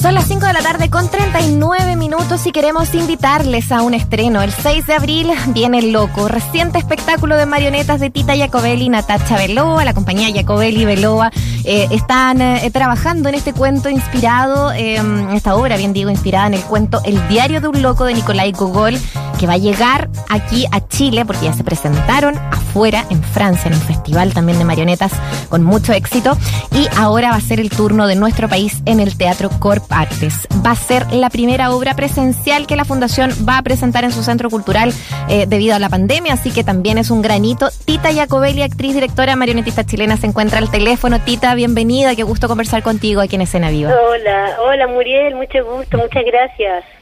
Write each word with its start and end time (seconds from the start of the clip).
Son 0.00 0.14
las 0.14 0.28
5 0.28 0.46
de 0.46 0.52
la 0.52 0.62
tarde 0.62 0.90
con 0.90 1.10
39 1.10 1.96
minutos 1.96 2.46
y 2.46 2.52
queremos 2.52 2.94
invitarles 2.94 3.72
a 3.72 3.82
un 3.82 3.94
estreno. 3.94 4.42
El 4.42 4.52
6 4.52 4.86
de 4.86 4.94
abril 4.94 5.30
viene 5.48 5.80
El 5.80 5.90
Loco, 5.90 6.28
reciente 6.28 6.78
espectáculo 6.78 7.36
de 7.36 7.46
marionetas 7.46 7.98
de 7.98 8.08
Tita 8.08 8.36
Jacobelli 8.36 8.84
y 8.84 8.88
Natacha 8.90 9.36
Veloa. 9.36 9.84
La 9.84 9.94
compañía 9.94 10.28
Jacobelli 10.32 10.84
Veloa 10.84 11.32
eh, 11.64 11.88
están 11.90 12.40
eh, 12.40 12.70
trabajando 12.72 13.28
en 13.28 13.34
este 13.34 13.52
cuento 13.52 13.88
inspirado, 13.88 14.72
eh, 14.72 15.02
esta 15.34 15.56
obra, 15.56 15.76
bien 15.76 15.92
digo, 15.92 16.10
inspirada 16.10 16.46
en 16.46 16.54
el 16.54 16.62
cuento 16.62 17.00
El 17.04 17.26
diario 17.26 17.60
de 17.60 17.66
un 17.66 17.82
loco 17.82 18.04
de 18.04 18.14
Nicolai 18.14 18.52
Gogol, 18.52 18.96
que 19.38 19.46
va 19.46 19.54
a 19.54 19.58
llegar 19.58 20.08
aquí 20.28 20.66
a 20.72 20.86
Chile 20.86 21.24
porque 21.24 21.46
ya 21.46 21.52
se 21.52 21.64
presentaron 21.64 22.36
afuera 22.36 23.04
en 23.10 23.22
Francia 23.22 23.68
en 23.68 23.74
un 23.74 23.80
festival 23.80 24.34
también 24.34 24.58
de 24.58 24.64
marionetas 24.64 25.12
con 25.48 25.62
mucho 25.62 25.92
éxito 25.92 26.36
y 26.72 26.86
ahora 26.98 27.30
va 27.30 27.36
a 27.36 27.40
ser 27.40 27.60
el 27.60 27.70
turno 27.70 28.06
de 28.06 28.16
nuestro 28.16 28.48
país 28.48 28.82
en 28.84 29.00
el 29.00 29.16
Teatro 29.16 29.50
Corp 29.58 29.84
Artes. 29.90 30.46
Va 30.66 30.72
a 30.72 30.76
ser 30.76 31.10
la 31.12 31.30
primera 31.30 31.70
obra 31.70 31.94
presencial 31.94 32.66
que 32.66 32.76
la 32.76 32.84
Fundación 32.84 33.30
va 33.48 33.58
a 33.58 33.62
presentar 33.62 34.04
en 34.04 34.12
su 34.12 34.22
centro 34.22 34.50
cultural 34.50 34.92
eh, 35.28 35.46
debido 35.46 35.76
a 35.76 35.78
la 35.78 35.88
pandemia, 35.88 36.34
así 36.34 36.50
que 36.50 36.64
también 36.64 36.98
es 36.98 37.10
un 37.10 37.22
granito. 37.22 37.68
Tita 37.84 38.12
Jacobelli, 38.12 38.62
actriz, 38.62 38.94
directora, 38.94 39.36
marionetista 39.36 39.84
chilena, 39.84 40.16
se 40.16 40.26
encuentra 40.26 40.58
al 40.58 40.70
teléfono. 40.70 41.20
Tita, 41.20 41.54
bienvenida, 41.54 42.16
qué 42.16 42.24
gusto 42.24 42.48
conversar 42.48 42.82
contigo 42.82 43.20
aquí 43.20 43.36
en 43.36 43.42
Escena 43.42 43.70
Viva. 43.70 43.92
Hola, 43.94 44.56
hola 44.60 44.86
Muriel, 44.88 45.36
mucho 45.36 45.64
gusto, 45.64 45.98
muchas 45.98 46.24
gracias. 46.24 46.97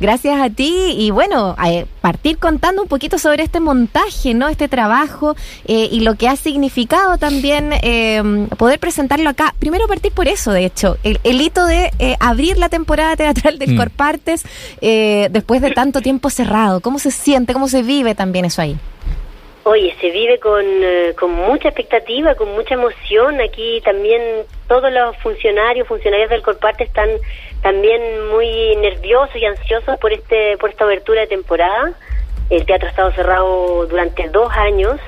Gracias 0.00 0.40
a 0.40 0.50
ti 0.50 0.94
y 0.98 1.10
bueno, 1.10 1.54
a 1.58 1.84
partir 2.00 2.38
contando 2.38 2.82
un 2.82 2.88
poquito 2.88 3.18
sobre 3.18 3.42
este 3.42 3.60
montaje, 3.60 4.34
¿no? 4.34 4.48
Este 4.48 4.68
trabajo 4.68 5.36
eh, 5.66 5.88
y 5.90 6.00
lo 6.00 6.16
que 6.16 6.28
ha 6.28 6.36
significado 6.36 7.18
también 7.18 7.70
eh, 7.82 8.48
poder 8.58 8.78
presentarlo 8.78 9.30
acá. 9.30 9.54
Primero 9.58 9.86
partir 9.86 10.12
por 10.12 10.28
eso, 10.28 10.52
de 10.52 10.64
hecho, 10.64 10.96
el, 11.02 11.20
el 11.24 11.40
hito 11.40 11.66
de 11.66 11.92
eh, 11.98 12.16
abrir 12.20 12.58
la 12.58 12.68
temporada 12.68 13.16
teatral 13.16 13.58
del 13.58 13.66
Mm. 13.66 13.76
Corpartes 13.76 14.42
eh, 14.80 15.28
después 15.30 15.60
de 15.60 15.72
tanto 15.72 16.00
tiempo 16.00 16.30
cerrado. 16.30 16.80
¿Cómo 16.80 16.98
se 16.98 17.10
siente, 17.10 17.52
cómo 17.52 17.68
se 17.68 17.82
vive 17.82 18.14
también 18.14 18.44
eso 18.44 18.62
ahí? 18.62 18.76
Oye, 19.68 19.96
se 20.00 20.12
vive 20.12 20.38
con, 20.38 20.64
eh, 20.64 21.12
con 21.18 21.32
mucha 21.32 21.70
expectativa, 21.70 22.36
con 22.36 22.52
mucha 22.52 22.74
emoción. 22.74 23.40
Aquí 23.40 23.80
también 23.84 24.22
todos 24.68 24.92
los 24.92 25.16
funcionarios, 25.16 25.88
funcionarios 25.88 26.30
del 26.30 26.40
Corparte 26.42 26.84
están 26.84 27.10
también 27.62 28.28
muy 28.28 28.76
nerviosos 28.76 29.34
y 29.34 29.44
ansiosos 29.44 29.98
por 29.98 30.12
este 30.12 30.56
por 30.58 30.70
esta 30.70 30.84
abertura 30.84 31.22
de 31.22 31.26
temporada. 31.26 31.94
El 32.48 32.64
teatro 32.64 32.86
ha 32.86 32.90
estado 32.90 33.10
cerrado 33.10 33.86
durante 33.86 34.28
dos 34.28 34.52
años 34.52 35.00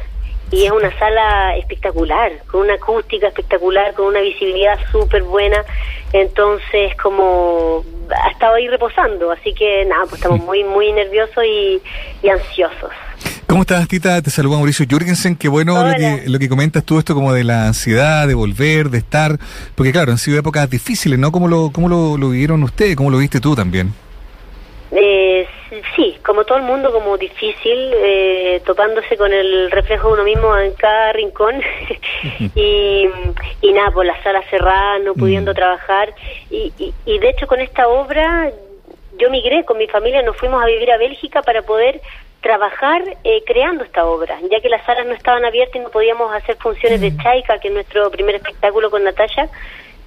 y 0.50 0.64
es 0.64 0.72
una 0.72 0.90
sala 0.98 1.56
espectacular, 1.56 2.32
con 2.50 2.62
una 2.62 2.74
acústica 2.74 3.28
espectacular, 3.28 3.94
con 3.94 4.06
una 4.06 4.22
visibilidad 4.22 4.76
súper 4.90 5.22
buena. 5.22 5.64
Entonces, 6.12 6.96
como 7.00 7.84
ha 8.10 8.30
estado 8.32 8.56
ahí 8.56 8.66
reposando, 8.66 9.30
así 9.30 9.54
que 9.54 9.84
nada, 9.84 10.02
pues 10.06 10.14
estamos 10.14 10.40
muy, 10.40 10.64
muy 10.64 10.90
nerviosos 10.90 11.44
y, 11.44 11.80
y 12.24 12.28
ansiosos. 12.28 12.90
¿Cómo 13.46 13.62
estás, 13.62 13.88
Tita? 13.88 14.20
Te 14.20 14.30
saluda 14.30 14.56
Mauricio 14.56 14.86
Jürgensen. 14.88 15.34
Qué 15.36 15.48
bueno 15.48 15.82
lo 15.82 15.94
que, 15.94 16.24
lo 16.26 16.38
que 16.38 16.48
comentas 16.48 16.84
tú, 16.84 16.98
esto 16.98 17.14
como 17.14 17.32
de 17.32 17.44
la 17.44 17.66
ansiedad, 17.68 18.28
de 18.28 18.34
volver, 18.34 18.90
de 18.90 18.98
estar. 18.98 19.38
Porque 19.74 19.90
claro, 19.92 20.12
han 20.12 20.18
sido 20.18 20.38
épocas 20.38 20.68
difíciles, 20.68 21.18
¿no? 21.18 21.32
¿Cómo 21.32 21.48
lo, 21.48 21.70
cómo 21.72 21.88
lo, 21.88 22.16
lo 22.18 22.28
vivieron 22.30 22.62
ustedes? 22.62 22.94
¿Cómo 22.96 23.10
lo 23.10 23.18
viste 23.18 23.40
tú 23.40 23.54
también? 23.56 23.92
Eh, 24.90 25.46
sí, 25.96 26.16
como 26.24 26.44
todo 26.44 26.58
el 26.58 26.64
mundo, 26.64 26.92
como 26.92 27.16
difícil, 27.18 27.90
eh, 27.94 28.62
topándose 28.64 29.16
con 29.16 29.32
el 29.32 29.70
reflejo 29.70 30.08
de 30.08 30.14
uno 30.14 30.24
mismo 30.24 30.56
en 30.56 30.72
cada 30.74 31.12
rincón 31.12 31.56
y, 32.54 33.06
y 33.62 33.72
nada, 33.72 33.90
por 33.90 34.06
la 34.06 34.22
sala 34.22 34.42
cerrada, 34.50 34.98
no 35.00 35.14
pudiendo 35.14 35.52
Mm. 35.52 35.56
trabajar. 35.56 36.14
Y, 36.50 36.72
y, 36.78 36.94
y 37.06 37.18
de 37.18 37.28
hecho 37.30 37.46
con 37.46 37.60
esta 37.60 37.88
obra 37.88 38.50
yo 39.18 39.30
migré 39.30 39.64
con 39.64 39.76
mi 39.78 39.88
familia, 39.88 40.22
nos 40.22 40.36
fuimos 40.36 40.62
a 40.62 40.66
vivir 40.66 40.90
a 40.92 40.96
Bélgica 40.96 41.42
para 41.42 41.62
poder 41.62 42.00
trabajar 42.40 43.02
eh, 43.24 43.42
creando 43.46 43.84
esta 43.84 44.06
obra, 44.06 44.38
ya 44.50 44.60
que 44.60 44.68
las 44.68 44.84
salas 44.84 45.06
no 45.06 45.14
estaban 45.14 45.44
abiertas 45.44 45.76
y 45.76 45.80
no 45.80 45.90
podíamos 45.90 46.32
hacer 46.32 46.56
funciones 46.56 47.00
de 47.00 47.16
Chaika, 47.16 47.58
que 47.58 47.68
es 47.68 47.74
nuestro 47.74 48.10
primer 48.10 48.36
espectáculo 48.36 48.90
con 48.90 49.04
Natalia. 49.04 49.48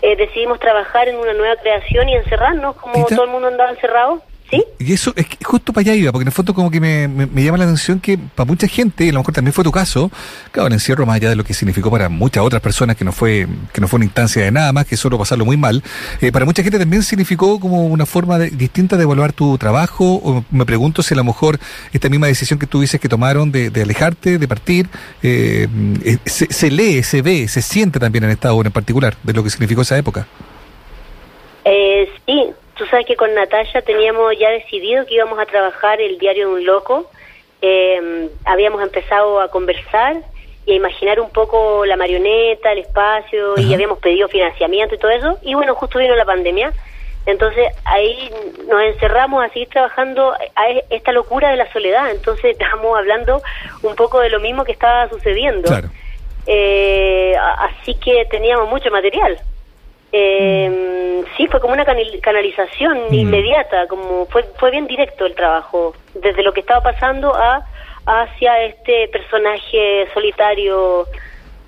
Eh, 0.01 0.15
decidimos 0.15 0.59
trabajar 0.59 1.07
en 1.07 1.17
una 1.17 1.33
nueva 1.33 1.55
creación 1.57 2.09
y 2.09 2.15
encerrarnos, 2.15 2.75
como 2.77 3.05
todo 3.05 3.25
el 3.25 3.29
mundo 3.29 3.47
andaba 3.47 3.69
encerrado. 3.69 4.21
¿Sí? 4.51 4.61
Y 4.79 4.91
eso 4.91 5.13
es 5.15 5.27
que 5.27 5.37
justo 5.45 5.71
para 5.71 5.81
allá 5.83 5.95
iba, 5.95 6.11
porque 6.11 6.23
en 6.23 6.27
el 6.27 6.33
fondo 6.33 6.53
como 6.53 6.69
que 6.69 6.81
me, 6.81 7.07
me- 7.07 7.25
me 7.25 7.41
llama 7.41 7.57
la 7.57 7.63
atención 7.63 8.01
que 8.01 8.17
para 8.17 8.45
mucha 8.45 8.67
gente, 8.67 9.05
y 9.05 9.09
a 9.09 9.13
lo 9.13 9.19
mejor 9.19 9.33
también 9.33 9.53
fue 9.53 9.63
tu 9.63 9.71
caso, 9.71 10.11
claro, 10.51 10.67
el 10.67 10.73
encierro 10.73 11.05
más 11.05 11.15
allá 11.15 11.29
de 11.29 11.37
lo 11.37 11.45
que 11.45 11.53
significó 11.53 11.89
para 11.89 12.09
muchas 12.09 12.43
otras 12.43 12.61
personas 12.61 12.97
que 12.97 13.05
no 13.05 13.13
fue 13.13 13.47
que 13.71 13.79
no 13.79 13.87
fue 13.87 13.95
una 13.97 14.05
instancia 14.05 14.43
de 14.43 14.51
nada 14.51 14.73
más 14.73 14.85
que 14.85 14.97
solo 14.97 15.17
pasarlo 15.17 15.45
muy 15.45 15.55
mal, 15.55 15.81
eh, 16.19 16.33
para 16.33 16.43
mucha 16.43 16.63
gente 16.63 16.77
también 16.77 17.01
significó 17.03 17.61
como 17.61 17.85
una 17.85 18.05
forma 18.05 18.37
de- 18.39 18.49
distinta 18.49 18.97
de 18.97 19.03
evaluar 19.03 19.31
tu 19.31 19.57
trabajo, 19.57 20.15
o 20.21 20.43
me 20.51 20.65
pregunto 20.65 21.01
si 21.01 21.13
a 21.13 21.17
lo 21.17 21.23
mejor 21.23 21.57
esta 21.93 22.09
misma 22.09 22.27
decisión 22.27 22.59
que 22.59 22.67
tú 22.67 22.81
dices 22.81 22.99
que 22.99 23.07
tomaron 23.07 23.53
de, 23.53 23.69
de 23.69 23.83
alejarte, 23.83 24.37
de 24.37 24.47
partir, 24.49 24.89
eh, 25.23 25.67
eh, 26.03 26.17
se, 26.25 26.51
se 26.51 26.69
lee, 26.69 27.03
se 27.03 27.21
ve, 27.21 27.47
se 27.47 27.61
siente 27.61 27.99
también 27.99 28.25
en 28.25 28.31
esta 28.31 28.51
obra 28.51 28.67
en 28.67 28.73
particular, 28.73 29.15
de 29.23 29.31
lo 29.31 29.43
que 29.45 29.49
significó 29.49 29.83
esa 29.83 29.97
época. 29.97 30.27
Eh, 31.63 32.09
sí, 32.25 32.47
tú 32.81 32.87
sabes 32.87 33.05
que 33.05 33.15
con 33.15 33.31
Natalia 33.35 33.83
teníamos 33.83 34.33
ya 34.39 34.49
decidido 34.49 35.05
que 35.05 35.13
íbamos 35.13 35.37
a 35.37 35.45
trabajar 35.45 36.01
el 36.01 36.17
diario 36.17 36.47
de 36.47 36.55
un 36.55 36.65
loco. 36.65 37.11
Eh, 37.61 38.27
habíamos 38.43 38.81
empezado 38.81 39.39
a 39.39 39.49
conversar 39.49 40.17
y 40.65 40.71
a 40.71 40.75
imaginar 40.75 41.19
un 41.19 41.29
poco 41.29 41.85
la 41.85 41.95
marioneta, 41.95 42.71
el 42.71 42.79
espacio, 42.79 43.53
y 43.57 43.71
habíamos 43.71 43.99
pedido 43.99 44.27
financiamiento 44.29 44.95
y 44.95 44.97
todo 44.97 45.11
eso. 45.11 45.37
Y 45.43 45.53
bueno, 45.53 45.75
justo 45.75 45.99
vino 45.99 46.15
la 46.15 46.25
pandemia. 46.25 46.73
Entonces 47.27 47.67
ahí 47.85 48.31
nos 48.67 48.81
encerramos 48.81 49.45
a 49.45 49.49
seguir 49.49 49.69
trabajando 49.69 50.33
a 50.55 50.69
e- 50.71 50.83
esta 50.89 51.11
locura 51.11 51.51
de 51.51 51.57
la 51.57 51.71
soledad. 51.71 52.09
Entonces 52.09 52.45
estábamos 52.59 52.97
hablando 52.97 53.43
un 53.83 53.95
poco 53.95 54.21
de 54.21 54.31
lo 54.31 54.39
mismo 54.39 54.63
que 54.63 54.71
estaba 54.71 55.07
sucediendo. 55.07 55.67
Claro. 55.67 55.89
Eh, 56.47 57.35
así 57.37 57.93
que 57.93 58.25
teníamos 58.25 58.67
mucho 58.69 58.89
material. 58.89 59.37
Eh, 60.11 60.87
Sí, 61.37 61.47
fue 61.47 61.59
como 61.61 61.73
una 61.73 61.85
canalización 61.85 62.97
Mm. 63.09 63.13
inmediata, 63.13 63.87
como 63.87 64.25
fue 64.27 64.43
fue 64.59 64.69
bien 64.71 64.85
directo 64.87 65.25
el 65.25 65.33
trabajo, 65.35 65.93
desde 66.15 66.43
lo 66.43 66.51
que 66.51 66.59
estaba 66.59 66.81
pasando 66.81 67.33
a 67.35 67.65
hacia 68.05 68.63
este 68.63 69.07
personaje 69.09 70.07
solitario 70.13 71.05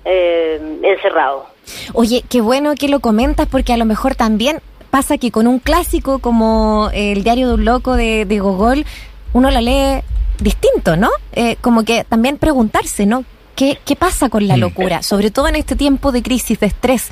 eh, 0.04 0.60
encerrado. 0.82 1.46
Oye, 1.94 2.22
qué 2.28 2.40
bueno 2.42 2.74
que 2.74 2.88
lo 2.88 3.00
comentas 3.00 3.46
porque 3.48 3.72
a 3.72 3.76
lo 3.76 3.84
mejor 3.86 4.14
también 4.16 4.58
pasa 4.90 5.16
que 5.16 5.30
con 5.30 5.46
un 5.46 5.58
clásico 5.60 6.18
como 6.18 6.90
El 6.92 7.24
diario 7.24 7.48
de 7.48 7.54
un 7.54 7.64
loco 7.64 7.94
de, 7.96 8.24
de 8.26 8.38
Gogol, 8.38 8.84
uno 9.32 9.50
lo 9.50 9.60
lee 9.60 10.02
distinto, 10.40 10.96
¿no? 10.96 11.10
Eh, 11.32 11.56
como 11.62 11.84
que 11.84 12.04
también 12.04 12.36
preguntarse, 12.38 13.06
¿no? 13.06 13.24
¿Qué, 13.56 13.78
¿Qué 13.84 13.96
pasa 13.96 14.28
con 14.28 14.46
la 14.46 14.56
Mm. 14.56 14.60
locura? 14.60 15.02
Sobre 15.02 15.30
todo 15.30 15.48
en 15.48 15.56
este 15.56 15.74
tiempo 15.76 16.12
de 16.12 16.22
crisis, 16.22 16.58
de 16.60 16.66
estrés. 16.66 17.10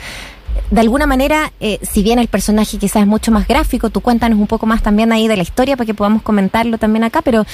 De 0.71 0.81
alguna 0.81 1.07
manera, 1.07 1.53
eh, 1.61 1.79
si 1.83 2.03
bien 2.03 2.19
el 2.19 2.29
personaje 2.29 2.79
quizás 2.79 3.03
es 3.03 3.07
mucho 3.07 3.31
más 3.31 3.47
gráfico, 3.47 3.91
tú 3.91 4.01
cuéntanos 4.01 4.39
un 4.39 4.47
poco 4.47 4.67
más 4.67 4.83
también 4.83 5.13
ahí 5.13 5.29
de 5.29 5.37
la 5.37 5.43
historia 5.43 5.77
para 5.77 5.87
que 5.87 5.95
podamos 5.95 6.23
comentarlo 6.23 6.79
también 6.79 7.05
acá, 7.05 7.21
pero 7.23 7.45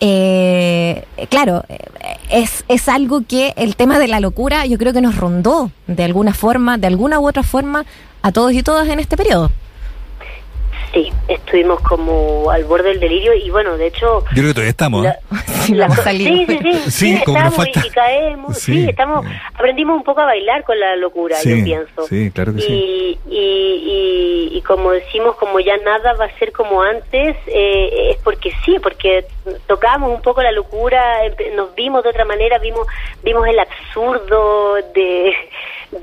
eh, 0.00 1.04
claro, 1.28 1.64
eh, 1.68 1.78
es, 2.30 2.64
es 2.68 2.88
algo 2.88 3.22
que 3.26 3.54
el 3.56 3.76
tema 3.76 3.98
de 3.98 4.08
la 4.08 4.20
locura 4.20 4.66
yo 4.66 4.78
creo 4.78 4.92
que 4.92 5.00
nos 5.00 5.16
rondó 5.16 5.70
de 5.86 6.04
alguna 6.04 6.34
forma, 6.34 6.76
de 6.76 6.88
alguna 6.88 7.20
u 7.20 7.28
otra 7.28 7.42
forma, 7.42 7.84
a 8.22 8.32
todos 8.32 8.52
y 8.52 8.62
todas 8.62 8.88
en 8.88 8.98
este 8.98 9.16
periodo. 9.16 9.50
Sí, 10.92 11.12
estuvimos 11.28 11.80
como 11.80 12.50
al 12.50 12.64
borde 12.64 12.90
del 12.90 13.00
delirio 13.00 13.34
y 13.34 13.50
bueno, 13.50 13.76
de 13.76 13.88
hecho... 13.88 14.20
Yo 14.30 14.34
creo 14.34 14.46
que 14.48 14.54
todavía 14.54 14.70
estamos, 14.70 15.06
¿eh? 15.06 15.14
la- 15.74 15.90
Sí, 15.90 16.02
salir. 16.02 16.46
sí, 16.46 16.58
sí, 16.62 16.72
sí, 16.72 16.90
Sí, 16.90 17.22
como 17.24 17.38
nos 17.38 17.52
estamos 17.52 17.68
y- 17.68 17.72
falta- 17.72 17.86
y, 17.86 17.90
caemos, 17.90 18.58
sí, 18.58 18.72
Sí. 18.84 18.88
estamos, 18.88 19.26
aprendimos 19.54 19.96
un 19.96 20.04
poco 20.04 20.20
a 20.20 20.26
bailar 20.26 20.64
con 20.64 20.78
la 20.78 20.94
locura, 20.96 21.36
Sí, 21.36 21.58
yo 21.58 21.64
pienso. 21.64 22.06
sí, 22.06 22.30
claro 22.30 22.54
que 22.54 22.60
y, 22.60 22.62
sí. 22.62 23.18
Y, 23.28 23.38
y, 24.52 24.56
y 24.58 24.62
como 24.62 24.92
decimos, 24.92 25.36
como 25.36 25.60
ya 25.60 25.76
nada 25.78 26.14
va 26.14 26.26
a 26.26 26.38
ser 26.38 26.52
como 26.52 26.80
antes, 26.82 27.36
eh, 27.46 28.10
es 28.12 28.16
porque 28.22 28.52
sí, 28.64 28.76
porque 28.82 29.26
tocamos 29.66 30.10
un 30.14 30.22
poco 30.22 30.40
la 30.42 30.52
locura, 30.52 31.18
nos 31.54 31.74
vimos 31.74 32.02
de 32.04 32.10
otra 32.10 32.24
manera, 32.24 32.58
vimos 32.58 32.86
vimos 33.22 33.46
el 33.48 33.58
absurdo 33.58 34.74
de, 34.94 35.15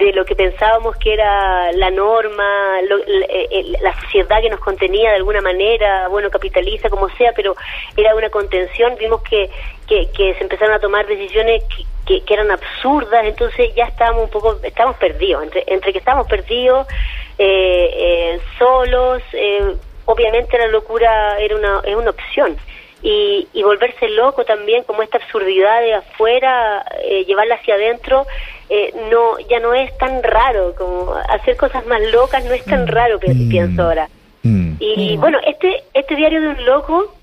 de 0.06 0.14
lo 0.14 0.26
que 0.26 0.36
pensábamos 0.36 0.96
que 0.98 1.14
era 1.14 1.72
la 1.74 1.90
norma, 1.92 2.82
lo- 2.88 2.98
la, 2.98 3.26
eh, 3.30 3.66
la 3.82 3.94
sociedad 4.02 4.42
que 4.42 4.50
nos 4.50 4.60
contenía 4.60 5.12
de 5.12 5.16
alguna 5.18 5.42
manera, 5.42 6.08
bueno, 6.10 6.30
capitaliza, 6.30 6.90
como 6.90 7.10
sea, 7.10 7.32
pero 7.36 7.56
era 7.96 8.16
una 8.16 8.30
contención, 8.30 8.96
vimos 9.00 9.22
que, 9.24 9.50
que, 9.88 10.10
que 10.12 10.34
se 10.36 10.44
empezaron 10.44 10.74
a 10.76 10.80
tomar 10.80 11.08
decisiones 11.08 11.64
que, 11.66 11.84
que, 12.06 12.26
que 12.26 12.34
eran 12.34 12.52
absurdas, 12.52 13.26
entonces 13.26 13.74
ya 13.76 13.86
estábamos 13.86 14.26
un 14.26 14.30
poco, 14.30 14.60
estábamos 14.64 14.98
perdidos, 14.98 15.44
entre, 15.44 15.64
entre 15.68 15.92
que 15.94 16.00
estábamos 16.00 16.28
perdidos, 16.28 16.88
eh, 17.38 17.90
eh, 17.94 18.40
solos, 18.60 19.22
eh, 19.34 19.76
obviamente 20.06 20.58
la 20.58 20.68
locura 20.68 21.40
era 21.40 21.56
una, 21.56 21.82
es 21.86 21.96
una 21.96 22.10
opción. 22.10 22.58
Y, 23.06 23.50
y 23.54 23.64
volverse 23.64 24.08
loco 24.08 24.46
también, 24.46 24.84
como 24.86 25.04
esta 25.04 25.18
absurdidad 25.18 25.82
de 25.82 25.94
afuera, 25.96 26.86
eh, 27.04 27.26
llevarla 27.26 27.56
hacia 27.56 27.76
adentro, 27.76 28.26
eh, 28.70 28.94
no 29.12 29.38
ya 29.50 29.60
no 29.60 29.74
es 29.74 29.96
tan 29.98 30.24
raro, 30.24 30.74
como 30.78 31.14
hacer 31.30 31.58
cosas 31.58 31.86
más 31.86 32.00
locas 32.14 32.46
no 32.46 32.54
es 32.54 32.64
tan 32.64 32.88
raro, 32.88 33.20
pi- 33.20 33.28
Mm. 33.34 33.50
pienso 33.50 33.84
ahora. 33.84 34.08
Mm. 34.44 34.76
Y 34.80 35.18
bueno, 35.18 35.38
este, 35.46 35.84
este 35.94 36.16
diario 36.16 36.42
de 36.42 36.48
un 36.50 36.66
loco 36.66 37.14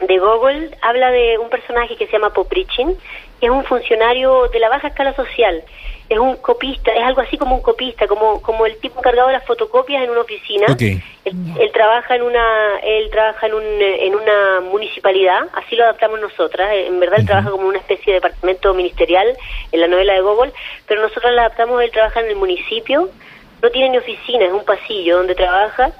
de 0.00 0.18
Google 0.18 0.70
habla 0.82 1.10
de 1.10 1.36
un 1.38 1.50
personaje 1.50 1.96
que 1.96 2.06
se 2.06 2.12
llama 2.12 2.32
Poprichin, 2.32 2.96
que 3.40 3.46
es 3.46 3.50
un 3.50 3.64
funcionario 3.64 4.46
de 4.48 4.60
la 4.60 4.68
baja 4.68 4.86
escala 4.88 5.14
social. 5.16 5.64
Es 6.08 6.18
un 6.18 6.36
copista, 6.36 6.90
es 6.92 7.04
algo 7.04 7.20
así 7.20 7.36
como 7.36 7.56
un 7.56 7.62
copista, 7.62 8.06
como 8.06 8.40
como 8.40 8.64
el 8.64 8.78
tipo 8.78 8.98
encargado 8.98 9.28
de 9.28 9.34
las 9.34 9.44
fotocopias 9.44 10.02
en 10.02 10.10
una 10.10 10.20
oficina. 10.20 10.66
Él, 10.78 11.70
trabaja 11.72 12.16
en 12.16 12.22
una 12.22 12.78
él 12.82 13.10
trabaja 13.10 13.46
en 13.46 13.54
un 13.54 13.64
en 13.64 14.14
una 14.14 14.60
municipalidad, 14.60 15.48
así 15.52 15.76
lo 15.76 15.84
adaptamos 15.84 16.20
nosotras. 16.20 16.70
En 16.72 16.98
verdad 16.98 17.20
él 17.20 17.26
trabaja 17.26 17.50
como 17.50 17.68
una 17.68 17.78
especie 17.78 18.14
de 18.14 18.20
departamento 18.20 18.72
ministerial 18.72 19.36
en 19.70 19.80
la 19.80 19.86
novela 19.86 20.14
de 20.14 20.20
Google, 20.20 20.52
pero 20.86 21.02
nosotros 21.02 21.32
la 21.34 21.42
adaptamos. 21.42 21.82
Él 21.82 21.90
trabaja 21.90 22.20
en 22.20 22.28
el 22.28 22.36
municipio, 22.36 23.10
no 23.62 23.70
tiene 23.70 23.90
ni 23.90 23.98
oficina, 23.98 24.46
es 24.46 24.52
un 24.52 24.64
pasillo 24.64 25.18
donde 25.18 25.34
trabaja 25.34 25.92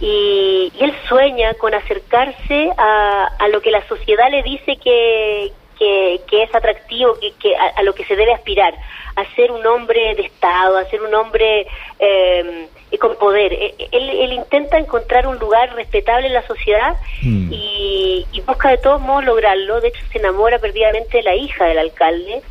y, 0.00 0.72
él 0.78 0.94
sueña 1.08 1.54
con 1.54 1.74
acercarse 1.74 2.70
a, 2.76 3.30
a, 3.38 3.48
lo 3.48 3.60
que 3.60 3.70
la 3.70 3.86
sociedad 3.88 4.30
le 4.30 4.42
dice 4.42 4.76
que, 4.76 5.52
que, 5.78 6.42
es 6.42 6.54
atractivo, 6.54 7.14
que, 7.20 7.32
que 7.32 7.54
a, 7.56 7.82
lo 7.82 7.94
que 7.94 8.04
se 8.04 8.16
debe 8.16 8.32
aspirar, 8.32 8.74
a 9.14 9.24
ser 9.34 9.50
un 9.50 9.64
hombre 9.66 10.14
de 10.14 10.22
Estado, 10.22 10.76
a 10.76 10.84
ser 10.86 11.02
un 11.02 11.14
hombre 11.14 11.66
eh, 11.98 12.68
con 12.98 13.16
poder. 13.16 13.52
E, 13.52 13.74
él, 13.92 14.08
él, 14.10 14.32
intenta 14.32 14.78
encontrar 14.78 15.26
un 15.26 15.38
lugar 15.38 15.74
respetable 15.74 16.28
en 16.28 16.34
la 16.34 16.46
sociedad 16.46 16.96
mm. 17.22 17.52
y, 17.52 18.26
busca 18.46 18.70
de 18.70 18.78
todos 18.78 19.00
modos 19.00 19.24
lograrlo. 19.24 19.80
De 19.80 19.88
hecho, 19.88 20.00
se 20.12 20.18
enamora 20.18 20.58
perdidamente 20.60 21.16
de 21.18 21.24
la 21.24 21.34
hija 21.34 21.64
del 21.64 21.78
alcalde, 21.78 22.42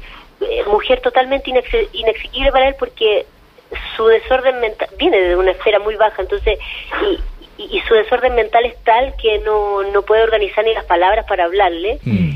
eh, 0.41 0.63
mujer 0.67 0.99
totalmente 0.99 1.49
inexequible 1.93 2.51
para 2.51 2.67
él 2.67 2.75
porque 2.77 3.25
su 3.95 4.05
desorden 4.07 4.59
mental 4.59 4.89
viene 4.97 5.21
de 5.21 5.35
una 5.37 5.51
esfera 5.51 5.79
muy 5.79 5.95
baja, 5.95 6.21
entonces, 6.21 6.59
y, 7.57 7.77
y, 7.77 7.79
su 7.87 7.93
desorden 7.93 8.35
mental 8.35 8.65
es 8.65 8.75
tal 8.83 9.15
que 9.15 9.39
no, 9.39 9.83
no 9.83 10.01
puede 10.01 10.23
organizar 10.23 10.65
ni 10.65 10.73
las 10.73 10.83
palabras 10.83 11.25
para 11.27 11.45
hablarle. 11.45 11.99
Mm. 12.03 12.35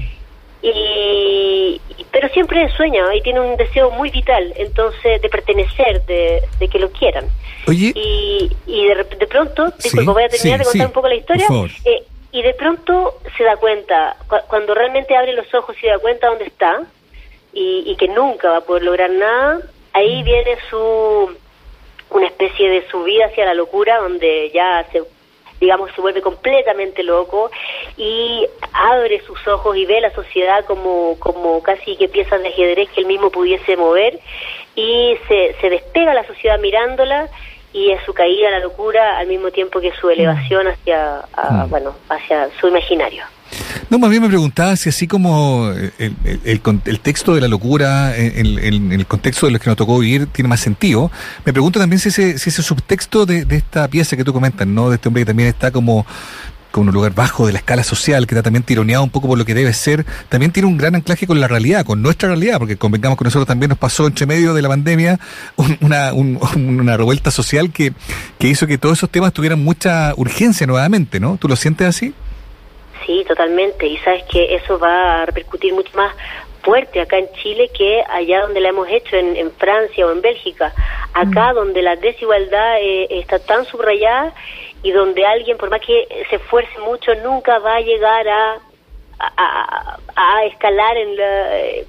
Y, 0.62 1.80
pero 2.12 2.28
siempre 2.30 2.70
sueña 2.76 3.16
y 3.16 3.22
tiene 3.22 3.40
un 3.40 3.56
deseo 3.56 3.92
muy 3.92 4.10
vital, 4.10 4.54
entonces, 4.58 5.22
de 5.22 5.30
pertenecer, 5.30 6.06
de, 6.06 6.68
que 6.70 6.80
lo 6.80 6.92
quieran. 6.92 7.26
Y, 7.68 8.52
y 8.66 8.88
de, 8.88 8.96
de 8.96 9.28
pronto, 9.28 9.74
voy 10.06 10.24
a 10.24 10.30
terminar 10.30 10.60
de 10.60 10.66
contar 10.66 10.88
un 10.88 10.94
poco 10.94 11.08
la 11.08 11.16
historia. 11.16 11.48
Eh, 11.86 12.04
y 12.32 12.42
de 12.42 12.54
pronto 12.54 13.20
se 13.38 13.44
da 13.44 13.58
cuenta, 13.58 14.16
cuando 14.48 14.76
realmente 14.76 15.16
abre 15.16 15.34
los 15.34 15.52
ojos 15.54 15.76
y 15.78 15.82
se 15.82 15.88
da 15.88 16.00
cuenta 16.00 16.28
dónde 16.28 16.46
está 16.46 16.82
y, 17.54 17.84
y 17.88 17.96
que 17.96 18.08
nunca 18.08 18.50
va 18.50 18.58
a 18.58 18.62
poder 18.62 18.84
lograr 18.84 19.10
nada, 19.10 19.62
ahí 19.94 20.22
mm. 20.22 20.26
viene 20.26 20.58
su 20.70 21.36
una 22.12 22.26
especie 22.26 22.70
de 22.70 22.88
subida 22.90 23.26
hacia 23.28 23.46
la 23.46 23.54
locura 23.54 24.00
donde 24.00 24.52
ya 24.54 24.86
se 24.92 25.04
digamos 25.60 25.92
se 25.94 26.02
vuelve 26.02 26.22
completamente 26.22 27.04
loco 27.04 27.52
y 27.98 28.46
abre 28.74 29.22
sus 29.22 29.48
ojos 29.48 29.76
y 29.78 29.86
ve 29.86 30.02
la 30.02 30.12
sociedad 30.12 30.66
como 30.66 31.18
como 31.20 31.62
casi 31.62 31.96
que 31.96 32.08
piezas 32.08 32.42
de 32.42 32.50
ajedrez 32.50 32.90
que 32.90 33.02
él 33.02 33.08
mismo 33.08 33.30
pudiese 33.30 33.76
mover 33.76 34.20
y 34.76 35.18
se, 35.28 35.56
se 35.60 35.70
despega 35.70 36.14
la 36.14 36.26
sociedad 36.26 36.60
mirándola 36.60 37.28
y 37.74 37.92
es 37.92 38.02
su 38.04 38.14
caída 38.14 38.48
a 38.48 38.52
la 38.52 38.60
locura 38.60 39.18
al 39.18 39.28
mismo 39.28 39.52
tiempo 39.52 39.80
que 39.80 39.92
su 39.94 40.08
mm. 40.08 40.12
elevación 40.12 40.68
hacia 40.68 41.22
mm. 41.52 41.70
bueno 41.70 41.96
hacia 42.10 42.50
su 42.60 42.68
imaginario 42.68 43.24
no, 43.90 44.00
más 44.00 44.10
bien 44.10 44.22
me 44.22 44.30
preguntaba 44.30 44.76
si 44.76 44.90
así 44.90 45.08
como 45.08 45.72
el, 45.98 46.16
el, 46.44 47.00
texto 47.00 47.36
de 47.36 47.42
la 47.42 47.48
locura 47.48 48.16
en, 48.16 48.92
el 48.92 49.06
contexto 49.06 49.46
de 49.46 49.54
lo 49.54 49.60
que 49.60 49.70
nos 49.70 49.78
tocó 49.78 50.00
vivir 50.00 50.28
tiene 50.28 50.48
más 50.48 50.60
sentido, 50.60 51.12
me 51.46 51.54
pregunto 51.54 51.80
también 51.80 52.00
si 52.00 52.10
ese, 52.10 52.38
si 52.38 52.50
ese 52.50 52.62
subtexto 52.62 53.26
de, 53.26 53.46
esta 53.50 53.88
pieza 53.88 54.16
que 54.18 54.24
tú 54.24 54.34
comentas, 54.34 54.68
¿no? 54.68 54.90
De 54.90 54.96
este 54.96 55.08
hombre 55.08 55.22
que 55.22 55.28
también 55.28 55.50
está 55.50 55.72
como 55.72 56.06
con 56.72 56.88
un 56.88 56.94
lugar 56.94 57.14
bajo 57.16 57.48
de 57.48 57.54
la 57.54 57.60
escala 57.60 57.84
social, 57.84 58.28
que 58.28 58.36
está 58.36 58.44
también 58.44 58.62
tironeado 58.62 59.04
un 59.04 59.10
poco 59.10 59.28
por 59.28 59.38
lo 59.38 59.46
que 59.46 59.56
debe 59.56 59.74
ser, 59.74 60.06
también 60.30 60.52
tiene 60.52 60.68
un 60.68 60.78
gran 60.78 60.94
anclaje 60.94 61.26
con 61.26 61.40
la 61.40 61.48
realidad, 61.48 61.84
con 61.84 62.02
nuestra 62.02 62.30
realidad, 62.30 62.60
porque 62.60 62.78
convengamos 62.78 63.18
con 63.18 63.26
nosotros 63.26 63.48
también 63.48 63.70
nos 63.70 63.78
pasó 63.80 64.06
entre 64.06 64.28
medio 64.28 64.54
de 64.54 64.62
la 64.62 64.70
pandemia 64.70 65.20
una, 65.82 66.14
una 66.14 66.98
revuelta 66.98 67.32
social 67.32 67.72
que, 67.72 67.94
que 68.38 68.48
hizo 68.48 68.68
que 68.68 68.78
todos 68.78 69.00
esos 69.00 69.10
temas 69.10 69.34
tuvieran 69.34 69.64
mucha 69.64 70.14
urgencia 70.16 70.68
nuevamente, 70.68 71.20
¿no? 71.20 71.38
¿Tú 71.38 71.48
lo 71.48 71.56
sientes 71.56 71.88
así? 71.88 72.14
Sí, 73.10 73.26
totalmente. 73.28 73.88
Y 73.88 73.98
sabes 73.98 74.24
que 74.26 74.54
eso 74.54 74.78
va 74.78 75.24
a 75.24 75.26
repercutir 75.26 75.74
mucho 75.74 75.90
más 75.98 76.16
fuerte 76.62 77.02
acá 77.02 77.18
en 77.18 77.28
Chile 77.34 77.72
que 77.76 78.04
allá 78.08 78.42
donde 78.42 78.60
la 78.60 78.70
hemos 78.70 78.88
hecho, 78.88 79.16
en, 79.16 79.52
Francia 79.54 80.06
o 80.06 80.12
en 80.12 80.22
Bélgica. 80.22 80.72
Acá 81.16 81.52
mm. 81.52 81.56
donde 81.56 81.82
la 81.82 81.96
desigualdad 81.96 82.78
eh, 82.80 83.08
está 83.10 83.40
tan 83.40 83.66
subrayada 83.66 84.32
y 84.84 84.92
donde 84.92 85.26
alguien, 85.26 85.58
por 85.58 85.72
más 85.72 85.82
que 85.82 86.08
se 86.30 86.36
esfuerce 86.36 86.78
mucho, 86.82 87.16
nunca 87.24 87.58
va 87.58 87.78
a 87.78 87.82
llegar 87.82 88.28
a, 88.28 88.60
a, 90.16 90.46
escalar 90.46 90.96
en 90.96 91.18
la... 91.18 91.60
Eh, 91.62 91.88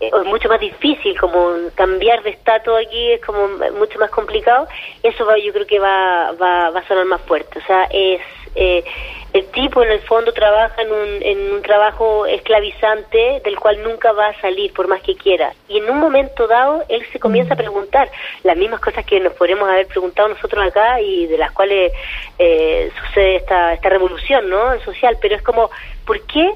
es 0.00 0.24
mucho 0.24 0.48
más 0.48 0.58
difícil, 0.58 1.16
como 1.20 1.54
cambiar 1.76 2.24
de 2.24 2.30
estatus 2.30 2.74
aquí 2.84 3.12
es 3.12 3.24
como 3.24 3.46
mucho 3.78 3.98
más 4.00 4.10
complicado, 4.10 4.66
eso 5.04 5.24
va, 5.24 5.38
yo 5.38 5.52
creo 5.52 5.66
que 5.66 5.78
va, 5.78 6.32
va, 6.32 6.70
va 6.70 6.80
a 6.80 6.86
sonar 6.86 7.04
más 7.04 7.20
fuerte. 7.22 7.58
O 7.58 7.62
sea, 7.62 7.84
es 7.90 8.20
eh, 8.58 8.84
el 9.32 9.46
tipo 9.52 9.82
en 9.82 9.92
el 9.92 10.00
fondo 10.00 10.32
trabaja 10.32 10.82
en 10.82 10.90
un, 10.90 11.22
en 11.22 11.52
un 11.52 11.62
trabajo 11.62 12.26
esclavizante 12.26 13.40
del 13.44 13.58
cual 13.58 13.82
nunca 13.82 14.10
va 14.12 14.28
a 14.28 14.40
salir 14.40 14.72
por 14.72 14.88
más 14.88 15.00
que 15.02 15.14
quiera. 15.14 15.52
Y 15.68 15.78
en 15.78 15.90
un 15.90 15.98
momento 15.98 16.46
dado 16.48 16.82
él 16.88 17.04
se 17.12 17.20
comienza 17.20 17.54
a 17.54 17.56
mm. 17.56 17.58
preguntar 17.58 18.10
las 18.42 18.56
mismas 18.56 18.80
cosas 18.80 19.04
que 19.04 19.20
nos 19.20 19.34
podríamos 19.34 19.68
haber 19.68 19.86
preguntado 19.86 20.28
nosotros 20.28 20.66
acá 20.66 21.00
y 21.00 21.26
de 21.26 21.38
las 21.38 21.52
cuales 21.52 21.92
eh, 22.38 22.90
sucede 23.00 23.36
esta, 23.36 23.74
esta 23.74 23.88
revolución 23.88 24.48
¿no? 24.48 24.80
social. 24.80 25.18
Pero 25.20 25.36
es 25.36 25.42
como, 25.42 25.70
¿por 26.04 26.20
qué 26.22 26.50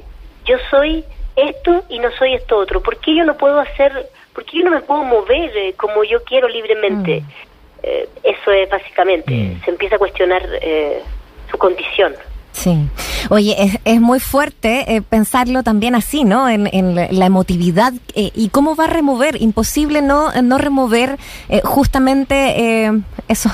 yo 0.44 0.56
soy 0.70 1.04
esto 1.37 1.84
y 1.88 1.99
no 1.99 2.10
soy 2.12 2.34
esto 2.34 2.56
otro? 2.56 2.82
¿Por 2.82 2.96
qué 2.99 3.14
yo 3.14 3.25
no 3.25 3.37
puedo 3.37 3.60
hacer, 3.60 4.08
por 4.32 4.44
qué 4.44 4.58
yo 4.58 4.64
no 4.64 4.70
me 4.70 4.81
puedo 4.81 5.04
mover 5.04 5.56
eh, 5.56 5.75
como 5.76 6.04
yo 6.04 6.25
quiero 6.25 6.49
libremente? 6.49 7.20
Mm. 7.20 7.26
Eh, 7.84 8.08
eso 8.22 8.52
es 8.52 8.70
básicamente, 8.70 9.34
mm. 9.34 9.64
se 9.64 9.70
empieza 9.70 9.96
a 9.96 9.99
cuestionar 9.99 10.43
eh, 10.62 11.02
su 11.52 11.58
condición. 11.58 12.14
Sí. 12.52 12.76
Oye, 13.31 13.78
es, 13.84 14.00
muy 14.00 14.20
fuerte 14.20 14.94
eh, 14.94 15.02
pensarlo 15.02 15.62
también 15.62 15.94
así, 15.94 16.25
¿no? 16.25 16.49
En, 16.49 16.94
la 16.94 17.26
emotividad 17.26 17.93
eh, 18.14 18.31
y 18.34 18.50
cómo 18.50 18.76
va 18.76 18.84
a 18.84 18.88
remover. 18.88 19.40
Imposible 19.40 20.02
no, 20.02 20.31
no 20.43 20.58
remover 20.58 21.19
eh, 21.49 21.62
justamente 21.64 22.90
eso 23.28 23.50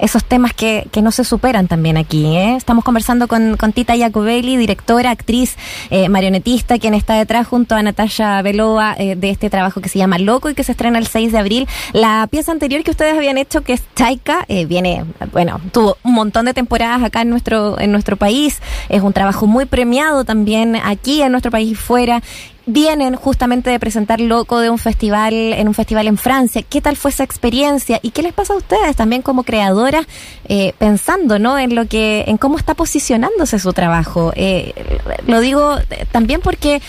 esos 0.00 0.24
temas 0.24 0.52
que, 0.52 0.88
que 0.90 1.02
no 1.02 1.10
se 1.12 1.24
superan 1.24 1.68
también 1.68 1.96
aquí. 1.96 2.36
¿eh? 2.36 2.56
Estamos 2.56 2.84
conversando 2.84 3.28
con, 3.28 3.56
con 3.56 3.72
Tita 3.72 3.96
Jacobelli, 3.96 4.56
directora, 4.56 5.10
actriz, 5.10 5.56
eh, 5.90 6.08
marionetista, 6.08 6.78
quien 6.78 6.94
está 6.94 7.14
detrás 7.14 7.46
junto 7.46 7.74
a 7.74 7.82
Natasha 7.82 8.40
Veloa 8.42 8.94
eh, 8.98 9.16
de 9.16 9.30
este 9.30 9.50
trabajo 9.50 9.80
que 9.80 9.88
se 9.88 9.98
llama 9.98 10.18
Loco 10.18 10.50
y 10.50 10.54
que 10.54 10.64
se 10.64 10.72
estrena 10.72 10.98
el 10.98 11.06
6 11.06 11.32
de 11.32 11.38
abril. 11.38 11.68
La 11.92 12.26
pieza 12.30 12.52
anterior 12.52 12.82
que 12.82 12.90
ustedes 12.90 13.16
habían 13.16 13.38
hecho, 13.38 13.62
que 13.62 13.74
es 13.74 13.82
Chaika, 13.94 14.44
eh, 14.48 14.66
viene, 14.66 15.04
bueno, 15.32 15.60
tuvo 15.72 15.96
un 16.02 16.14
montón 16.14 16.46
de 16.46 16.54
temporadas 16.54 17.02
acá 17.02 17.22
en 17.22 17.30
nuestro, 17.30 17.78
en 17.80 17.92
nuestro 17.92 18.16
país. 18.16 18.60
Es 18.88 19.02
un 19.02 19.12
trabajo 19.12 19.46
muy 19.46 19.66
premiado 19.66 20.24
también 20.24 20.76
aquí 20.76 21.22
en 21.22 21.32
nuestro 21.32 21.50
país 21.50 21.72
y 21.72 21.74
fuera 21.74 22.22
vienen 22.68 23.16
justamente 23.16 23.70
de 23.70 23.80
presentar 23.80 24.20
Loco 24.20 24.60
de 24.60 24.68
un 24.68 24.76
festival, 24.76 25.32
en 25.32 25.68
un 25.68 25.74
festival 25.74 26.06
en 26.06 26.18
Francia. 26.18 26.62
¿Qué 26.68 26.82
tal 26.82 26.96
fue 26.96 27.10
esa 27.10 27.24
experiencia? 27.24 27.98
¿Y 28.02 28.10
qué 28.10 28.22
les 28.22 28.34
pasa 28.34 28.52
a 28.52 28.58
ustedes 28.58 28.94
también 28.94 29.22
como 29.22 29.42
creadoras, 29.42 30.06
eh, 30.48 30.74
pensando, 30.76 31.38
¿no? 31.38 31.58
En 31.58 31.74
lo 31.74 31.86
que, 31.86 32.24
en 32.26 32.36
cómo 32.36 32.58
está 32.58 32.74
posicionándose 32.74 33.58
su 33.58 33.72
trabajo. 33.72 34.32
Eh, 34.36 34.74
lo 35.26 35.40
digo 35.40 35.78
eh, 35.78 36.04
también 36.12 36.42
porque 36.42 36.80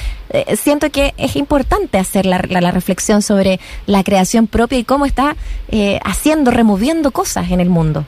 siento 0.58 0.92
que 0.92 1.16
es 1.18 1.36
importante 1.36 1.98
hacer 1.98 2.28
la, 2.28 2.40
la, 2.48 2.70
reflexión 2.70 3.24
sobre 3.24 3.60
la 3.88 4.04
creación 4.04 4.46
propia 4.46 4.78
y 4.78 4.84
cómo 4.84 5.08
está 5.08 5.36
haciendo, 6.04 6.52
removiendo 6.52 7.10
cosas 7.10 7.50
en 7.50 7.62
el 7.62 7.70
mundo. 7.70 8.06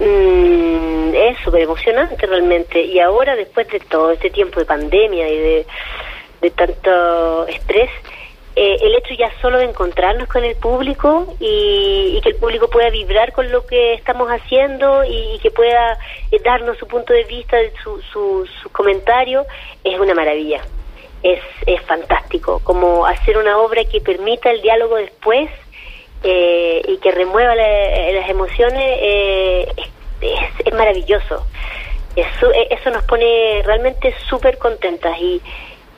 Mm, 0.00 1.14
es 1.14 1.38
súper 1.44 1.62
emocionante 1.62 2.26
realmente. 2.26 2.82
Y 2.82 2.98
ahora, 2.98 3.36
después 3.36 3.68
de 3.68 3.78
todo 3.78 4.10
este 4.10 4.30
tiempo 4.30 4.58
de 4.58 4.66
pandemia 4.66 5.28
y 5.28 5.38
de 5.38 5.66
de 6.42 6.50
tanto 6.50 7.46
estrés, 7.46 7.88
eh, 8.54 8.76
el 8.82 8.94
hecho 8.96 9.14
ya 9.14 9.32
solo 9.40 9.58
de 9.58 9.64
encontrarnos 9.64 10.28
con 10.28 10.44
el 10.44 10.56
público 10.56 11.34
y, 11.40 12.20
que 12.22 12.28
el 12.28 12.36
público 12.36 12.68
pueda 12.68 12.90
vibrar 12.90 13.32
con 13.32 13.50
lo 13.50 13.64
que 13.64 13.94
estamos 13.94 14.28
haciendo 14.28 15.04
y, 15.04 15.38
que 15.38 15.50
pueda 15.50 15.98
eh, 16.30 16.38
darnos 16.44 16.76
su 16.76 16.86
punto 16.86 17.14
de 17.14 17.24
vista, 17.24 17.56
su, 17.82 18.02
su, 18.12 18.70
comentario, 18.70 19.46
es 19.82 19.98
una 19.98 20.14
maravilla. 20.14 20.60
Es, 21.22 21.40
es 21.66 21.80
fantástico, 21.82 22.60
como 22.64 23.06
hacer 23.06 23.38
una 23.38 23.56
obra 23.56 23.84
que 23.84 24.00
permita 24.00 24.50
el 24.50 24.60
diálogo 24.60 24.96
después 24.96 25.48
eh, 26.24 26.82
y 26.86 26.98
que 26.98 27.12
remueva 27.12 27.54
las 27.54 28.28
emociones 28.28 28.98
es, 29.00 29.66
es, 30.66 30.74
maravilloso. 30.74 31.46
Eso, 32.16 32.50
eso 32.68 32.90
nos 32.90 33.04
pone 33.04 33.62
realmente 33.64 34.14
súper 34.28 34.58
contentas 34.58 35.16
y, 35.18 35.40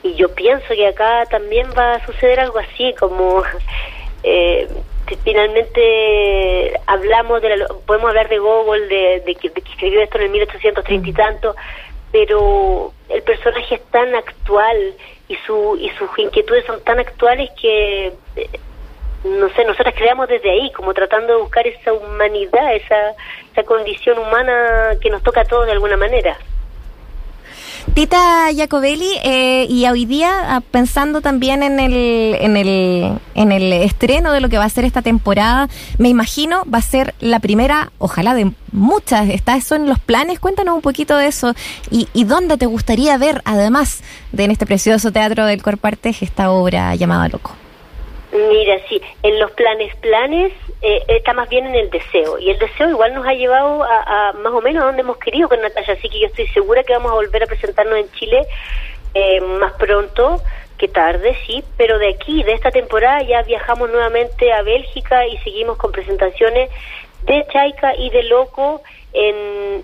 y 0.05 0.13
yo 0.13 0.29
pienso 0.29 0.67
que 0.67 0.87
acá 0.87 1.25
también 1.25 1.67
va 1.75 1.95
a 1.95 2.05
suceder 2.05 2.39
algo 2.39 2.59
así, 2.59 2.93
como 2.93 3.43
eh, 4.23 4.67
finalmente 5.23 6.79
hablamos 6.85 7.41
de 7.41 7.57
la, 7.57 7.67
podemos 7.87 8.09
hablar 8.09 8.29
de 8.29 8.37
Gogol, 8.37 8.87
de, 8.87 9.23
de, 9.25 9.35
que, 9.35 9.47
escribió 9.47 10.01
esto 10.01 10.19
en 10.19 10.25
el 10.25 10.29
1830 10.29 11.09
y 11.09 11.13
tanto, 11.13 11.55
pero 12.11 12.93
el 13.09 13.23
personaje 13.23 13.75
es 13.75 13.83
tan 13.85 14.13
actual 14.13 14.93
y, 15.27 15.35
su, 15.37 15.75
y 15.81 15.89
sus 15.97 16.07
inquietudes 16.19 16.65
son 16.65 16.83
tan 16.83 16.99
actuales 16.99 17.49
que, 17.59 18.13
eh, 18.35 18.49
no 19.23 19.49
sé, 19.49 19.65
nosotras 19.65 19.95
creamos 19.97 20.27
desde 20.27 20.51
ahí, 20.51 20.71
como 20.71 20.93
tratando 20.93 21.33
de 21.33 21.41
buscar 21.41 21.65
esa 21.65 21.93
humanidad, 21.93 22.75
esa, 22.75 23.15
esa 23.51 23.63
condición 23.63 24.19
humana 24.19 24.97
que 25.01 25.09
nos 25.09 25.23
toca 25.23 25.41
a 25.41 25.45
todos 25.45 25.65
de 25.65 25.71
alguna 25.71 25.97
manera. 25.97 26.37
Tita 27.95 28.49
Jacobelli, 28.53 29.09
eh, 29.23 29.67
y 29.69 29.87
hoy 29.87 30.05
día 30.05 30.57
ah, 30.57 30.59
pensando 30.59 31.21
también 31.21 31.63
en 31.63 31.79
el, 31.79 32.35
en, 32.41 32.57
el, 32.57 33.17
en 33.35 33.53
el 33.53 33.71
estreno 33.71 34.33
de 34.33 34.41
lo 34.41 34.49
que 34.49 34.57
va 34.57 34.65
a 34.65 34.69
ser 34.69 34.83
esta 34.83 35.01
temporada, 35.01 35.69
me 35.97 36.09
imagino 36.09 36.65
va 36.65 36.79
a 36.79 36.81
ser 36.81 37.15
la 37.21 37.39
primera, 37.39 37.93
ojalá 37.97 38.33
de 38.33 38.51
muchas, 38.73 39.29
¿está 39.29 39.55
eso 39.55 39.75
en 39.75 39.87
los 39.87 39.97
planes? 39.97 40.41
Cuéntanos 40.41 40.75
un 40.75 40.81
poquito 40.81 41.15
de 41.15 41.27
eso 41.27 41.53
y, 41.89 42.09
y 42.11 42.25
dónde 42.25 42.57
te 42.57 42.65
gustaría 42.65 43.17
ver, 43.17 43.41
además 43.45 44.03
de 44.33 44.43
en 44.43 44.51
este 44.51 44.65
precioso 44.65 45.13
teatro 45.13 45.45
del 45.45 45.63
Corpartes, 45.63 46.21
esta 46.21 46.51
obra 46.51 46.95
llamada 46.95 47.29
Loco. 47.29 47.64
Mira, 48.35 48.79
sí, 48.89 49.01
en 49.23 49.39
los 49.39 49.51
planes, 49.51 49.95
planes, 49.97 50.51
eh, 50.81 51.03
está 51.07 51.33
más 51.33 51.47
bien 51.47 51.65
en 51.67 51.75
el 51.75 51.89
deseo. 51.89 52.37
Y 52.37 52.49
el 52.49 52.59
deseo 52.59 52.89
igual 52.89 53.13
nos 53.13 53.25
ha 53.25 53.33
llevado 53.33 53.83
a, 53.83 54.33
más 54.33 54.53
o 54.53 54.61
menos 54.61 54.83
a 54.83 54.87
donde 54.87 55.01
hemos 55.01 55.17
querido 55.17 55.47
con 55.47 55.61
Natalia. 55.61 55.93
Así 55.93 56.09
que 56.09 56.19
yo 56.19 56.27
estoy 56.27 56.47
segura 56.47 56.83
que 56.83 56.93
vamos 56.93 57.11
a 57.11 57.15
volver 57.15 57.43
a 57.43 57.47
presentarnos 57.47 57.97
en 57.97 58.11
Chile 58.11 58.45
eh, 59.13 59.39
más 59.39 59.73
pronto 59.73 60.41
que 60.77 60.87
tarde, 60.89 61.37
sí. 61.47 61.63
Pero 61.77 61.97
de 61.97 62.09
aquí, 62.09 62.43
de 62.43 62.53
esta 62.53 62.71
temporada, 62.71 63.21
ya 63.23 63.41
viajamos 63.43 63.89
nuevamente 63.89 64.51
a 64.51 64.61
Bélgica 64.61 65.25
y 65.27 65.37
seguimos 65.37 65.77
con 65.77 65.91
presentaciones 65.91 66.69
de 67.23 67.45
Chaika 67.51 67.95
y 67.95 68.09
de 68.09 68.23
Loco 68.23 68.81
en, 69.13 69.35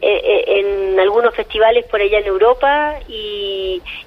eh, 0.02 0.22
eh, 0.24 0.44
en, 0.60 1.00
algunos 1.00 1.34
festivales 1.34 1.86
por 1.86 2.02
allá 2.02 2.20
en 2.20 2.28
Europa 2.28 3.00
y, 3.08 3.61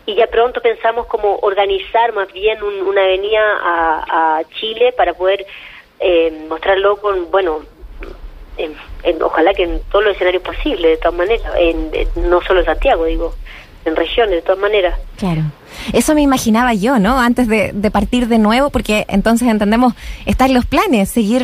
ya 0.07 0.27
pronto 0.27 0.61
pensamos 0.61 1.07
como 1.07 1.37
organizar 1.37 2.13
más 2.13 2.33
bien 2.33 2.63
una 2.63 3.03
avenida 3.03 3.41
a, 3.63 4.43
Chile 4.59 4.93
para 4.97 5.15
poder 5.15 5.47
eh, 6.01 6.47
mostrarlo 6.49 6.97
con, 6.97 7.31
bueno, 7.31 7.61
ojalá 9.23 9.55
que 9.55 9.65
en 9.65 9.81
todos 9.91 10.05
los 10.05 10.15
escenarios 10.15 10.43
posibles, 10.43 10.91
de 10.93 10.97
todas 10.97 11.15
maneras, 11.15 11.53
en, 11.57 11.91
no 12.17 12.43
solo 12.43 12.61
en 12.61 12.67
Santiago, 12.67 13.05
digo 13.05 13.35
en 13.85 13.97
regiones, 13.97 14.37
de 14.37 14.43
todas 14.43 14.59
maneras. 14.59 14.99
Claro. 15.19 15.43
Eso 15.93 16.15
me 16.15 16.23
imaginaba 16.23 16.75
yo, 16.75 16.99
¿no? 16.99 17.21
Antes 17.21 17.49
de, 17.49 17.91
partir 17.91 18.29
de 18.29 18.39
nuevo, 18.39 18.71
porque 18.71 19.05
entonces 19.09 19.49
entendemos, 19.49 19.95
están 20.27 20.53
los 20.53 20.67
planes, 20.67 21.09
seguir, 21.09 21.43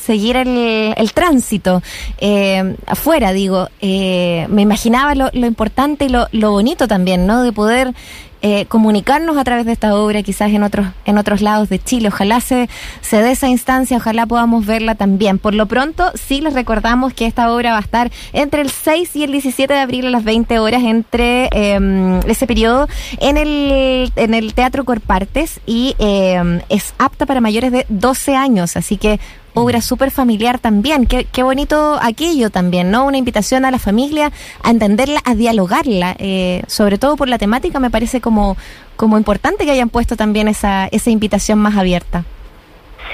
seguir 0.00 0.36
el, 0.36 0.94
el 0.96 1.12
tránsito 1.12 1.82
eh, 2.18 2.76
afuera, 2.86 3.32
digo. 3.32 3.68
Eh, 3.80 4.46
me 4.48 4.62
imaginaba 4.62 5.14
lo, 5.14 5.30
lo 5.32 5.46
importante 5.46 6.04
y 6.04 6.08
lo, 6.08 6.28
lo 6.32 6.52
bonito 6.52 6.86
también, 6.86 7.26
¿no? 7.26 7.42
De 7.42 7.52
poder 7.52 7.94
eh, 8.40 8.66
comunicarnos 8.66 9.36
a 9.36 9.42
través 9.42 9.66
de 9.66 9.72
esta 9.72 9.96
obra, 9.96 10.22
quizás 10.22 10.52
en 10.52 10.62
otros, 10.62 10.86
en 11.06 11.18
otros 11.18 11.40
lados 11.40 11.68
de 11.68 11.80
Chile. 11.80 12.06
Ojalá 12.06 12.40
se, 12.40 12.68
se 13.00 13.20
dé 13.20 13.32
esa 13.32 13.48
instancia, 13.48 13.96
ojalá 13.96 14.26
podamos 14.26 14.64
verla 14.64 14.94
también. 14.94 15.40
Por 15.40 15.54
lo 15.54 15.66
pronto, 15.66 16.12
sí 16.14 16.40
les 16.40 16.54
recordamos 16.54 17.12
que 17.14 17.26
esta 17.26 17.52
obra 17.52 17.72
va 17.72 17.78
a 17.78 17.80
estar 17.80 18.12
entre 18.32 18.60
el 18.60 18.70
6 18.70 19.16
y 19.16 19.24
el 19.24 19.32
17 19.32 19.74
de 19.74 19.80
abril 19.80 20.06
a 20.06 20.10
las 20.10 20.22
20 20.22 20.56
horas, 20.60 20.84
entre 20.84 21.48
em, 21.50 22.20
ese 22.28 22.46
periodo, 22.46 22.86
en 23.18 23.38
el, 23.38 23.67
en 23.70 24.34
el 24.34 24.54
Teatro 24.54 24.84
Corpartes 24.84 25.60
y 25.66 25.94
em, 25.98 26.60
es 26.68 26.94
apta 26.98 27.26
para 27.26 27.40
mayores 27.40 27.72
de 27.72 27.86
12 27.88 28.36
años. 28.36 28.76
Así 28.76 28.96
que 28.96 29.20
obra 29.54 29.80
súper 29.80 30.10
familiar 30.10 30.58
también. 30.58 31.06
Qué, 31.06 31.24
qué, 31.24 31.42
bonito 31.42 31.98
aquello 32.00 32.50
también, 32.50 32.90
¿no? 32.90 33.06
Una 33.06 33.18
invitación 33.18 33.64
a 33.64 33.70
la 33.70 33.78
familia 33.78 34.32
a 34.62 34.70
entenderla, 34.70 35.20
a 35.24 35.34
dialogarla, 35.34 36.16
eh, 36.18 36.62
sobre 36.66 36.98
todo 36.98 37.16
por 37.16 37.28
la 37.28 37.38
temática, 37.38 37.80
me 37.80 37.90
parece 37.90 38.20
como, 38.20 38.56
como 38.96 39.18
importante 39.18 39.64
que 39.64 39.70
hayan 39.70 39.88
puesto 39.88 40.16
también 40.16 40.48
esa, 40.48 40.86
esa 40.86 41.10
invitación 41.10 41.58
más 41.58 41.76
abierta. 41.76 42.24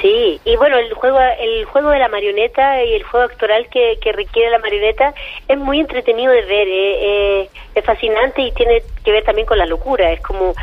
Sí, 0.00 0.40
y 0.44 0.56
bueno, 0.56 0.78
el 0.78 0.92
juego, 0.94 1.18
el 1.20 1.64
juego 1.66 1.90
de 1.90 1.98
la 1.98 2.08
marioneta 2.08 2.82
y 2.82 2.94
el 2.94 3.02
juego 3.04 3.26
actoral 3.26 3.68
que, 3.68 3.98
requiere 4.12 4.50
la 4.50 4.58
marioneta 4.58 5.14
es 5.46 5.58
muy 5.58 5.80
entretenido 5.80 6.32
de 6.32 6.42
ver, 6.42 6.68
eh, 6.68 6.96
eh, 7.42 7.50
es 7.74 7.84
fascinante 7.84 8.42
y 8.42 8.52
tiene 8.52 8.82
que 9.04 9.12
ver 9.12 9.24
también 9.24 9.46
con 9.46 9.58
la 9.58 9.66
locura, 9.66 10.10
es 10.12 10.20
como 10.20 10.54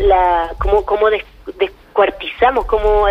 la, 0.00 0.50
como, 0.58 0.84
como 0.84 1.08
descuartizamos, 1.58 2.66
como 2.66 3.06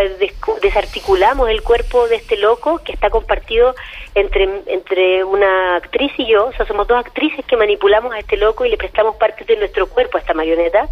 desarticulamos 0.61 1.49
el 1.49 1.61
cuerpo 1.61 2.07
de 2.07 2.17
este 2.17 2.37
loco 2.37 2.79
que 2.83 2.91
está 2.91 3.09
compartido 3.09 3.75
entre, 4.13 4.61
entre 4.67 5.23
una 5.23 5.77
actriz 5.77 6.11
y 6.17 6.27
yo, 6.27 6.47
o 6.47 6.53
sea, 6.53 6.65
somos 6.65 6.87
dos 6.87 6.97
actrices 6.97 7.45
que 7.45 7.57
manipulamos 7.57 8.13
a 8.13 8.19
este 8.19 8.37
loco 8.37 8.65
y 8.65 8.69
le 8.69 8.77
prestamos 8.77 9.15
parte 9.15 9.45
de 9.45 9.57
nuestro 9.57 9.87
cuerpo 9.87 10.17
a 10.17 10.21
esta 10.21 10.33
marioneta. 10.33 10.89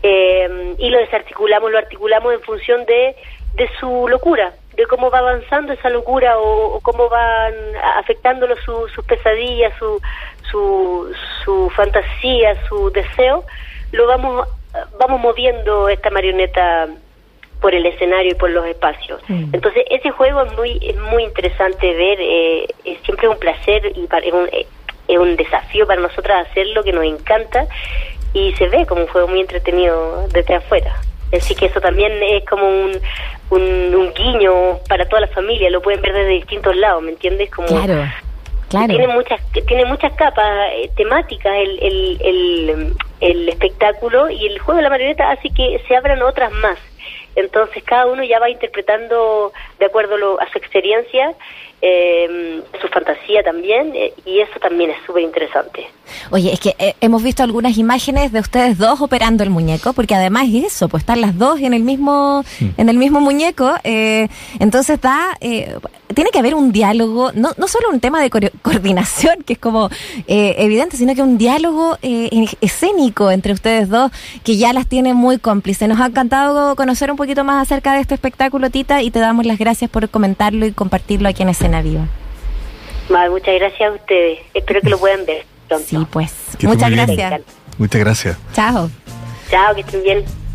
Eh, 0.00 0.74
y 0.78 0.90
lo 0.90 0.98
desarticulamos, 0.98 1.72
lo 1.72 1.78
articulamos 1.78 2.32
en 2.32 2.40
función 2.42 2.86
de 2.86 3.16
de 3.54 3.68
su 3.80 4.06
locura, 4.08 4.52
de 4.76 4.86
cómo 4.86 5.10
va 5.10 5.18
avanzando 5.18 5.72
esa 5.72 5.90
locura 5.90 6.38
o, 6.38 6.80
cómo 6.80 7.08
van 7.08 7.52
afectándolo 7.96 8.54
sus 8.56 9.04
pesadillas, 9.04 9.72
su, 9.78 10.00
su, 10.50 11.12
su 11.44 11.70
fantasía, 11.70 12.56
su 12.68 12.90
deseo, 12.90 13.44
lo 13.92 14.06
vamos, 14.06 14.48
vamos 14.98 15.20
moviendo 15.20 15.88
esta 15.88 16.10
marioneta 16.10 16.88
por 17.60 17.74
el 17.74 17.86
escenario 17.86 18.32
y 18.32 18.34
por 18.34 18.50
los 18.50 18.66
espacios. 18.66 19.20
Mm. 19.28 19.50
Entonces, 19.52 19.84
ese 19.90 20.10
juego 20.10 20.42
es 20.42 20.56
muy 20.56 20.78
es 20.80 20.96
muy 20.96 21.24
interesante 21.24 21.92
ver, 21.94 22.18
eh, 22.20 22.66
es 22.84 23.00
siempre 23.02 23.28
un 23.28 23.38
placer 23.38 23.84
y 23.96 24.04
es, 24.04 24.32
un, 24.32 24.48
es 25.08 25.18
un 25.18 25.36
desafío 25.36 25.86
para 25.86 26.00
nosotras 26.00 26.46
hacerlo, 26.48 26.84
que 26.84 26.92
nos 26.92 27.04
encanta, 27.04 27.66
y 28.32 28.52
se 28.54 28.68
ve 28.68 28.86
como 28.86 29.02
un 29.02 29.08
juego 29.08 29.28
muy 29.28 29.40
entretenido 29.40 30.28
desde 30.28 30.54
afuera. 30.54 30.94
Así 31.32 31.54
que 31.54 31.66
eso 31.66 31.80
también 31.80 32.12
es 32.22 32.44
como 32.46 32.66
un, 32.66 32.98
un, 33.50 34.12
guiño 34.14 34.78
para 34.88 35.06
toda 35.06 35.22
la 35.22 35.26
familia, 35.28 35.70
lo 35.70 35.82
pueden 35.82 36.00
ver 36.00 36.12
desde 36.12 36.30
distintos 36.30 36.74
lados, 36.76 37.02
¿me 37.02 37.10
entiendes? 37.10 37.50
Como 37.50 37.68
claro, 37.68 38.04
claro. 38.70 38.86
Tiene 38.88 39.08
muchas, 39.08 39.40
tiene 39.66 39.84
muchas 39.84 40.12
capas 40.14 40.70
eh, 40.72 40.90
temáticas 40.96 41.52
el, 41.54 41.78
el, 41.82 42.18
el, 42.22 42.94
el 43.20 43.48
espectáculo 43.48 44.30
y 44.30 44.46
el 44.46 44.58
juego 44.58 44.78
de 44.78 44.84
la 44.84 44.90
marioneta 44.90 45.30
hace 45.30 45.50
que 45.50 45.82
se 45.86 45.96
abran 45.96 46.22
otras 46.22 46.50
más. 46.52 46.78
Entonces 47.36 47.82
cada 47.84 48.06
uno 48.06 48.24
ya 48.24 48.40
va 48.40 48.50
interpretando 48.50 49.52
de 49.78 49.86
acuerdo 49.86 50.40
a 50.40 50.50
su 50.50 50.58
experiencia 50.58 51.34
eh, 51.80 52.62
su 52.80 52.88
fantasía 52.88 53.42
también, 53.42 53.92
eh, 53.94 54.12
y 54.24 54.40
eso 54.40 54.58
también 54.60 54.90
es 54.90 54.96
súper 55.06 55.22
interesante. 55.22 55.86
Oye, 56.30 56.52
es 56.52 56.58
que 56.58 56.74
eh, 56.78 56.94
hemos 57.00 57.22
visto 57.22 57.42
algunas 57.42 57.78
imágenes 57.78 58.32
de 58.32 58.40
ustedes 58.40 58.78
dos 58.78 59.00
operando 59.00 59.44
el 59.44 59.50
muñeco, 59.50 59.92
porque 59.92 60.14
además 60.14 60.48
es 60.52 60.64
eso, 60.64 60.88
pues 60.88 61.02
están 61.02 61.20
las 61.20 61.38
dos 61.38 61.60
en 61.60 61.74
el 61.74 61.82
mismo, 61.82 62.44
en 62.76 62.88
el 62.88 62.96
mismo 62.96 63.20
muñeco, 63.20 63.74
eh, 63.84 64.28
entonces 64.58 65.00
da, 65.00 65.36
tiene 65.40 66.30
que 66.32 66.38
haber 66.38 66.54
un 66.54 66.72
diálogo, 66.72 67.30
no, 67.34 67.50
no 67.56 67.68
solo 67.68 67.90
un 67.90 68.00
tema 68.00 68.20
de 68.22 68.30
coordinación, 68.62 69.42
que 69.44 69.52
es 69.52 69.58
como 69.58 69.88
evidente, 70.26 70.96
sino 70.96 71.14
que 71.14 71.22
un 71.22 71.38
diálogo 71.38 71.96
escénico 72.02 73.30
entre 73.30 73.52
ustedes 73.52 73.88
dos, 73.88 74.10
que 74.42 74.56
ya 74.56 74.72
las 74.72 74.88
tiene 74.88 75.14
muy 75.14 75.38
cómplices. 75.38 75.88
Nos 75.88 76.00
ha 76.00 76.06
encantado 76.06 76.74
conocer 76.74 77.10
un 77.10 77.16
poquito 77.16 77.44
más 77.44 77.62
acerca 77.62 77.92
de 77.94 78.00
este 78.00 78.14
espectáculo, 78.14 78.70
Tita, 78.70 79.02
y 79.02 79.10
te 79.10 79.20
damos 79.20 79.46
las 79.46 79.58
gracias 79.58 79.67
por 79.90 80.08
comentarlo 80.08 80.66
y 80.66 80.72
compartirlo 80.72 81.28
aquí 81.28 81.42
en 81.42 81.50
escena 81.50 81.82
viva. 81.82 82.06
muchas 83.30 83.54
gracias 83.54 83.90
a 83.90 83.92
ustedes. 83.92 84.40
Espero 84.54 84.80
que 84.80 84.90
lo 84.90 84.98
puedan 84.98 85.24
ver 85.26 85.44
pronto. 85.68 85.86
Sí, 85.86 86.06
pues. 86.10 86.32
muchas 86.62 86.90
gracias. 86.90 87.40
Muchas 87.78 88.00
gracias. 88.00 88.38
Chao. 88.54 88.90
Chao, 89.50 89.74
que 89.74 89.80
estén 89.80 90.02
bien. 90.02 90.24